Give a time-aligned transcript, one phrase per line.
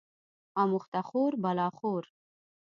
[0.61, 2.03] اموخته خور بلا خور